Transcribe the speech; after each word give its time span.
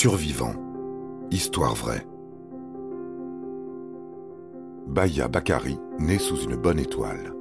Survivant. 0.00 0.54
Histoire 1.32 1.74
vraie. 1.74 2.06
Baya 4.86 5.26
Bakari 5.26 5.76
naît 5.98 6.20
sous 6.20 6.36
une 6.36 6.54
bonne 6.54 6.78
étoile. 6.78 7.34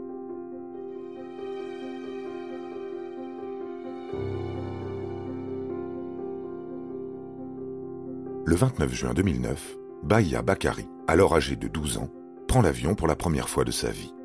Le 8.43 8.55
29 8.55 8.91
juin 8.91 9.13
2009, 9.13 9.77
Baya 10.01 10.41
Bakari, 10.41 10.89
alors 11.07 11.35
âgé 11.35 11.55
de 11.55 11.67
12 11.67 11.99
ans, 11.99 12.09
prend 12.47 12.63
l'avion 12.63 12.95
pour 12.95 13.05
la 13.05 13.15
première 13.15 13.49
fois 13.49 13.65
de 13.65 13.71
sa 13.71 13.91
vie. 13.91 14.15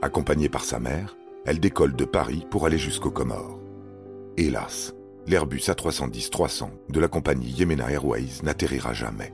Accompagnée 0.00 0.48
par 0.48 0.64
sa 0.64 0.80
mère, 0.80 1.18
elle 1.44 1.60
décolle 1.60 1.96
de 1.96 2.06
Paris 2.06 2.46
pour 2.50 2.64
aller 2.64 2.78
jusqu'aux 2.78 3.10
Comores. 3.10 3.60
Hélas, 4.38 4.95
l'Airbus 5.26 5.68
A310-300 5.68 6.70
de 6.88 7.00
la 7.00 7.08
compagnie 7.08 7.50
Yemena 7.50 7.90
Airways 7.90 8.42
n'atterrira 8.42 8.92
jamais. 8.92 9.32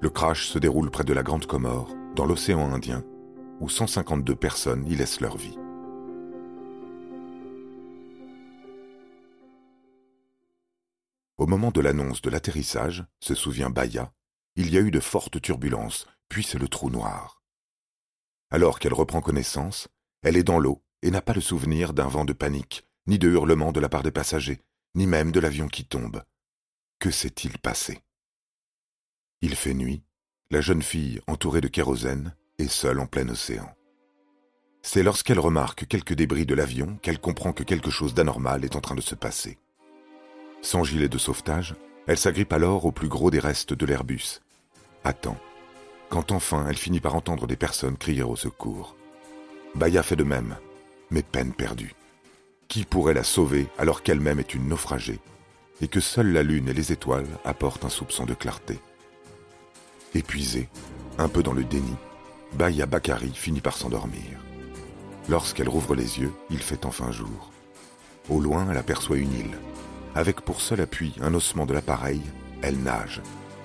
Le 0.00 0.10
crash 0.10 0.48
se 0.48 0.58
déroule 0.58 0.90
près 0.90 1.04
de 1.04 1.14
la 1.14 1.22
Grande 1.22 1.46
Comore, 1.46 1.94
dans 2.14 2.26
l'océan 2.26 2.72
Indien, 2.72 3.02
où 3.60 3.70
152 3.70 4.36
personnes 4.36 4.86
y 4.86 4.94
laissent 4.94 5.20
leur 5.20 5.38
vie. 5.38 5.58
Au 11.38 11.46
moment 11.46 11.70
de 11.70 11.80
l'annonce 11.80 12.20
de 12.20 12.28
l'atterrissage, 12.28 13.04
se 13.20 13.34
souvient 13.34 13.70
Baya, 13.70 14.12
il 14.56 14.70
y 14.70 14.76
a 14.76 14.80
eu 14.80 14.90
de 14.90 15.00
fortes 15.00 15.40
turbulences, 15.40 16.06
puis 16.28 16.42
c'est 16.42 16.58
le 16.58 16.68
trou 16.68 16.90
noir. 16.90 17.42
Alors 18.50 18.78
qu'elle 18.78 18.94
reprend 18.94 19.20
connaissance, 19.22 19.88
elle 20.22 20.36
est 20.36 20.44
dans 20.44 20.58
l'eau 20.58 20.82
et 21.02 21.10
n'a 21.10 21.22
pas 21.22 21.34
le 21.34 21.40
souvenir 21.40 21.94
d'un 21.94 22.08
vent 22.08 22.24
de 22.24 22.32
panique, 22.32 22.86
ni 23.06 23.18
de 23.18 23.30
hurlements 23.30 23.72
de 23.72 23.80
la 23.80 23.88
part 23.88 24.02
des 24.02 24.10
passagers, 24.10 24.60
ni 24.96 25.06
même 25.06 25.30
de 25.30 25.40
l'avion 25.40 25.68
qui 25.68 25.84
tombe. 25.84 26.22
Que 26.98 27.10
s'est-il 27.10 27.58
passé? 27.58 28.00
Il 29.42 29.54
fait 29.54 29.74
nuit, 29.74 30.02
la 30.50 30.62
jeune 30.62 30.82
fille, 30.82 31.20
entourée 31.26 31.60
de 31.60 31.68
kérosène, 31.68 32.34
est 32.58 32.68
seule 32.68 32.98
en 32.98 33.06
plein 33.06 33.28
océan. 33.28 33.70
C'est 34.82 35.02
lorsqu'elle 35.02 35.38
remarque 35.38 35.86
quelques 35.86 36.14
débris 36.14 36.46
de 36.46 36.54
l'avion 36.54 36.96
qu'elle 37.02 37.20
comprend 37.20 37.52
que 37.52 37.62
quelque 37.62 37.90
chose 37.90 38.14
d'anormal 38.14 38.64
est 38.64 38.74
en 38.74 38.80
train 38.80 38.94
de 38.94 39.02
se 39.02 39.14
passer. 39.14 39.58
Sans 40.62 40.82
gilet 40.82 41.10
de 41.10 41.18
sauvetage, 41.18 41.74
elle 42.06 42.18
s'agrippe 42.18 42.52
alors 42.52 42.86
au 42.86 42.92
plus 42.92 43.08
gros 43.08 43.30
des 43.30 43.40
restes 43.40 43.74
de 43.74 43.84
l'Airbus. 43.84 44.40
Attend, 45.04 45.36
quand 46.08 46.32
enfin 46.32 46.66
elle 46.68 46.78
finit 46.78 47.00
par 47.00 47.14
entendre 47.14 47.46
des 47.46 47.56
personnes 47.56 47.98
crier 47.98 48.22
au 48.22 48.36
secours. 48.36 48.96
Baya 49.74 50.02
fait 50.02 50.16
de 50.16 50.24
même, 50.24 50.56
mais 51.10 51.22
peine 51.22 51.52
perdue. 51.52 51.94
Qui 52.68 52.84
pourrait 52.84 53.14
la 53.14 53.24
sauver 53.24 53.68
alors 53.78 54.02
qu'elle-même 54.02 54.40
est 54.40 54.54
une 54.54 54.68
naufragée 54.68 55.20
et 55.80 55.88
que 55.88 56.00
seule 56.00 56.32
la 56.32 56.42
lune 56.42 56.68
et 56.68 56.74
les 56.74 56.90
étoiles 56.92 57.28
apportent 57.44 57.84
un 57.84 57.90
soupçon 57.90 58.24
de 58.24 58.34
clarté? 58.34 58.78
Épuisée, 60.14 60.68
un 61.18 61.28
peu 61.28 61.42
dans 61.42 61.52
le 61.52 61.64
déni, 61.64 61.94
Baya 62.54 62.86
Bakari 62.86 63.32
finit 63.34 63.60
par 63.60 63.76
s'endormir. 63.76 64.22
Lorsqu'elle 65.28 65.68
rouvre 65.68 65.94
les 65.94 66.18
yeux, 66.20 66.32
il 66.50 66.58
fait 66.58 66.86
enfin 66.86 67.12
jour. 67.12 67.50
Au 68.28 68.40
loin, 68.40 68.66
elle 68.70 68.78
aperçoit 68.78 69.18
une 69.18 69.32
île. 69.32 69.58
Avec 70.14 70.40
pour 70.40 70.60
seul 70.60 70.80
appui 70.80 71.14
un 71.20 71.34
ossement 71.34 71.66
de 71.66 71.74
l'appareil, 71.74 72.22
elle 72.62 72.78
nage. 72.78 73.20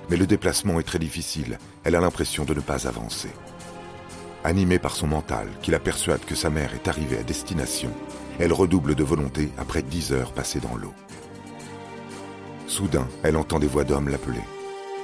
Mais 0.09 0.17
le 0.17 0.27
déplacement 0.27 0.79
est 0.79 0.83
très 0.83 0.99
difficile, 0.99 1.57
elle 1.83 1.95
a 1.95 2.01
l'impression 2.01 2.43
de 2.45 2.53
ne 2.53 2.59
pas 2.59 2.87
avancer. 2.87 3.29
Animée 4.43 4.79
par 4.79 4.95
son 4.95 5.05
mental 5.05 5.47
qui 5.61 5.69
la 5.69 5.79
persuade 5.79 6.25
que 6.25 6.33
sa 6.33 6.49
mère 6.49 6.73
est 6.73 6.87
arrivée 6.87 7.19
à 7.19 7.23
destination, 7.23 7.91
elle 8.39 8.53
redouble 8.53 8.95
de 8.95 9.03
volonté 9.03 9.51
après 9.57 9.83
dix 9.83 10.13
heures 10.13 10.33
passées 10.33 10.59
dans 10.59 10.75
l'eau. 10.75 10.93
Soudain, 12.65 13.07
elle 13.21 13.37
entend 13.37 13.59
des 13.59 13.67
voix 13.67 13.83
d'hommes 13.83 14.09
l'appeler. 14.09 14.41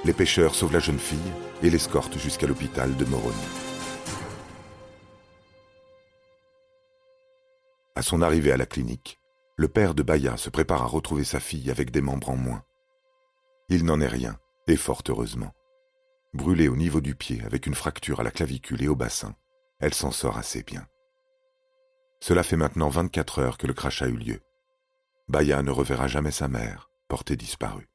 Les 0.06 0.14
pêcheurs 0.14 0.56
sauvent 0.56 0.74
la 0.74 0.80
jeune 0.80 0.98
fille 0.98 1.20
et 1.62 1.70
l'escortent 1.70 2.18
jusqu'à 2.18 2.48
l'hôpital 2.48 2.96
de 2.96 3.06
Moroni. 3.06 3.36
À 7.96 8.02
son 8.02 8.22
arrivée 8.22 8.52
à 8.52 8.58
la 8.58 8.66
clinique, 8.66 9.20
le 9.56 9.68
père 9.68 9.94
de 9.94 10.04
Baya 10.04 10.38
se 10.38 10.50
prépare 10.50 10.82
à 10.82 10.88
retrouver 10.88 11.24
sa 11.24 11.40
fille 11.40 11.70
avec 11.70 11.92
des 11.92 12.02
membres 12.02 12.30
en 12.30 12.38
moins. 12.38 12.64
Il 13.70 13.86
n'en 13.86 14.00
est 14.00 14.08
rien, 14.08 14.38
et 14.68 14.78
fort 14.78 15.02
heureusement. 15.10 15.54
Brûlée 16.34 16.68
au 16.68 16.76
niveau 16.76 17.02
du 17.02 17.16
pied 17.16 17.42
avec 17.44 17.68
une 17.68 17.76
fracture 17.76 18.20
à 18.20 18.24
la 18.24 18.32
clavicule 18.32 18.84
et 18.84 18.88
au 18.88 18.96
bassin, 18.96 19.36
elle 19.80 19.94
s'en 19.94 20.12
sort 20.12 20.38
assez 20.38 20.64
bien. 20.64 20.88
Cela 22.20 22.44
fait 22.44 22.58
maintenant 22.58 22.90
24 22.90 23.40
heures 23.40 23.58
que 23.58 23.68
le 23.68 23.74
crash 23.74 24.02
a 24.02 24.08
eu 24.08 24.18
lieu. 24.18 24.42
Baya 25.28 25.62
ne 25.62 25.72
reverra 25.72 26.08
jamais 26.08 26.32
sa 26.32 26.48
mère, 26.48 26.90
portée 27.08 27.36
disparue. 27.36 27.90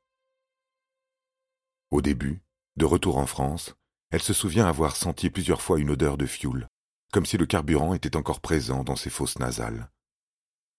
Au 1.90 2.00
début, 2.00 2.42
de 2.76 2.84
retour 2.84 3.18
en 3.18 3.26
France, 3.26 3.74
elle 4.10 4.22
se 4.22 4.32
souvient 4.32 4.66
avoir 4.66 4.96
senti 4.96 5.30
plusieurs 5.30 5.62
fois 5.62 5.78
une 5.78 5.90
odeur 5.90 6.16
de 6.16 6.26
fioul, 6.26 6.68
comme 7.12 7.26
si 7.26 7.36
le 7.36 7.46
carburant 7.46 7.94
était 7.94 8.16
encore 8.16 8.40
présent 8.40 8.84
dans 8.84 8.96
ses 8.96 9.10
fosses 9.10 9.38
nasales. 9.38 9.90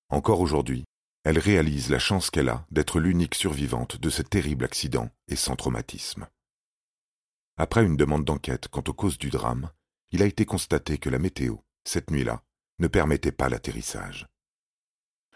Encore 0.10 0.40
aujourd'hui, 0.40 0.86
elle 1.24 1.40
réalise 1.40 1.90
la 1.90 2.00
chance 2.00 2.30
qu'elle 2.30 2.50
a 2.50 2.66
d'être 2.72 3.00
l'unique 3.00 3.36
survivante 3.36 3.98
de 3.98 4.10
ce 4.10 4.22
terrible 4.22 4.66
accident 4.66 5.10
et 5.28 5.36
sans 5.36 5.56
traumatisme. 5.56 6.28
Après 7.56 7.86
une 7.86 7.98
demande 7.98 8.26
d'enquête 8.26 8.68
quant 8.68 8.84
aux 8.88 8.94
causes 8.94 9.20
du 9.20 9.30
drame, 9.30 9.70
il 10.12 10.24
a 10.24 10.26
été 10.26 10.46
constaté 10.46 10.98
que 10.98 11.10
la 11.10 11.20
météo, 11.20 11.58
cette 11.84 12.10
nuit-là, 12.10 12.42
ne 12.80 12.88
permettait 12.88 13.32
pas 13.32 13.48
l'atterrissage. 13.48 14.28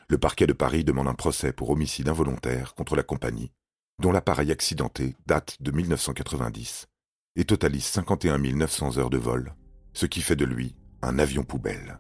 Le 0.10 0.18
parquet 0.18 0.48
de 0.48 0.54
Paris 0.54 0.84
demande 0.84 1.08
un 1.08 1.14
procès 1.14 1.54
pour 1.54 1.70
homicide 1.70 2.10
involontaire 2.10 2.74
contre 2.74 2.96
la 2.96 3.04
compagnie, 3.04 3.52
dont 4.00 4.12
l'appareil 4.12 4.52
accidenté 4.52 5.16
date 5.28 5.62
de 5.62 5.72
1990 5.72 6.88
et 7.36 7.46
totalise 7.46 7.86
51 7.86 8.40
900 8.40 8.98
heures 8.98 9.10
de 9.12 9.18
vol, 9.18 9.54
ce 9.94 10.08
qui 10.08 10.22
fait 10.22 10.36
de 10.36 10.46
lui 10.46 10.76
un 11.04 11.20
avion 11.20 11.44
poubelle. 11.44 12.00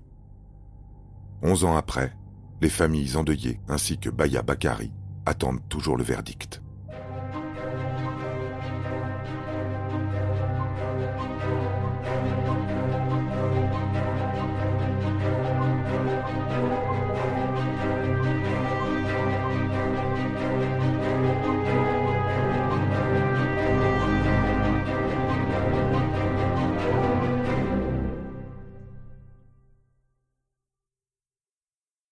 Onze 1.43 1.63
ans 1.63 1.75
après, 1.75 2.17
les 2.61 2.69
familles 2.69 3.17
endeuillées 3.17 3.59
ainsi 3.67 3.99
que 3.99 4.09
Baya 4.09 4.41
Bakari 4.41 4.91
attendent 5.27 5.67
toujours 5.69 5.97
le 5.97 6.03
verdict. 6.03 6.61